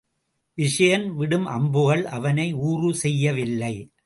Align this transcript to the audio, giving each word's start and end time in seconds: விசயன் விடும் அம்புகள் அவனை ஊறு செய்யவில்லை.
விசயன் 0.57 1.05
விடும் 1.15 1.45
அம்புகள் 1.47 2.05
அவனை 2.05 2.53
ஊறு 2.53 2.95
செய்யவில்லை. 2.95 3.75